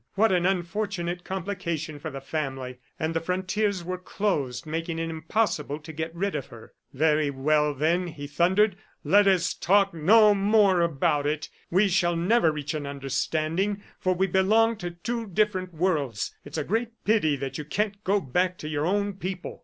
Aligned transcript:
What 0.15 0.31
an 0.31 0.47
unfortunate 0.47 1.23
complication 1.23 1.99
for 1.99 2.09
the 2.09 2.21
family!... 2.21 2.79
and 2.99 3.13
the 3.13 3.19
frontiers 3.21 3.83
were 3.83 3.99
closed, 3.99 4.65
making 4.65 4.97
it 4.97 5.11
impossible 5.11 5.77
to 5.77 5.93
get 5.93 6.15
rid 6.15 6.33
of 6.33 6.47
her! 6.47 6.73
"Very 6.91 7.29
well, 7.29 7.75
then," 7.75 8.07
he 8.07 8.25
thundered. 8.25 8.77
"Let 9.03 9.27
us 9.27 9.53
talk 9.53 9.93
no 9.93 10.33
more 10.33 10.81
about 10.81 11.27
it. 11.27 11.49
We 11.69 11.87
shall 11.87 12.15
never 12.15 12.51
reach 12.51 12.73
an 12.73 12.87
understanding, 12.87 13.83
for 13.99 14.15
we 14.15 14.25
belong 14.25 14.75
to 14.77 14.89
two 14.89 15.27
different 15.27 15.71
worlds. 15.71 16.35
It's 16.43 16.57
a 16.57 16.63
great 16.63 16.89
pity 17.05 17.35
that 17.35 17.59
you 17.59 17.63
can't 17.63 18.03
go 18.03 18.19
back 18.19 18.57
to 18.57 18.67
your 18.67 18.87
own 18.87 19.13
people." 19.17 19.59